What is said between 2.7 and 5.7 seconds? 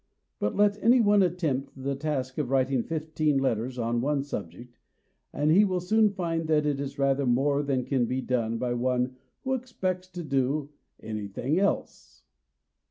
fifteen letters on one subject, and he